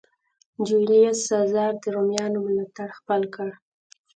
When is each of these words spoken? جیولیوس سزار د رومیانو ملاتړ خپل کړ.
جیولیوس 0.65 1.19
سزار 1.29 1.71
د 1.83 1.85
رومیانو 1.95 2.39
ملاتړ 2.47 2.89
خپل 2.99 3.21
کړ. 3.35 3.49